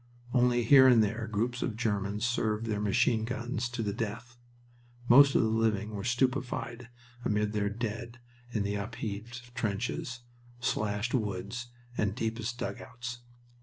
Only 0.33 0.63
here 0.63 0.87
and 0.87 1.03
there 1.03 1.27
groups 1.27 1.61
of 1.61 1.75
Germans 1.75 2.25
served 2.25 2.65
their 2.65 2.79
machine 2.79 3.23
guns 3.23 3.69
to 3.69 3.83
the 3.83 3.93
death. 3.93 4.35
Most 5.07 5.35
of 5.35 5.43
the 5.43 5.47
living 5.47 5.91
were 5.91 6.03
stupefied 6.03 6.89
amid 7.23 7.53
their 7.53 7.69
dead 7.69 8.19
in 8.49 8.63
the 8.63 8.73
upheaved 8.73 9.53
trenches, 9.53 10.21
slashed 10.59 11.13
woods, 11.13 11.67
and 11.99 12.15
deepest 12.15 12.57
dugouts. 12.57 13.19